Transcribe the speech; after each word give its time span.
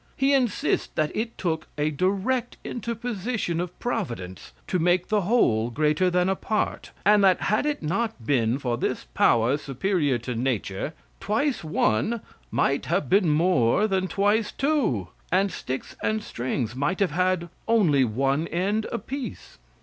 He 0.17 0.33
insists 0.33 0.87
that 0.95 1.15
it 1.15 1.37
took 1.37 1.67
a 1.77 1.91
direct 1.91 2.57
interposition 2.63 3.59
of 3.59 3.77
providence 3.79 4.51
to 4.65 4.79
make 4.79 5.09
the 5.09 5.21
whole 5.21 5.69
greater 5.69 6.09
than 6.09 6.27
a 6.27 6.35
part, 6.35 6.89
and 7.05 7.23
that 7.23 7.39
had 7.41 7.67
it 7.67 7.83
not 7.83 8.25
been 8.25 8.57
for 8.57 8.77
this 8.79 9.03
power 9.13 9.57
superior 9.57 10.17
to 10.17 10.33
nature, 10.33 10.95
twice 11.19 11.63
one 11.63 12.21
might 12.49 12.87
have 12.87 13.09
been 13.11 13.29
more 13.29 13.85
than 13.87 14.07
twice 14.07 14.51
two, 14.51 15.09
and 15.31 15.51
sticks 15.51 15.95
and 16.01 16.23
strings 16.23 16.75
might 16.75 16.99
have 16.99 17.11
had 17.11 17.49
only 17.67 18.03
one 18.03 18.47
end 18.47 18.85
apiece. 18.91 19.59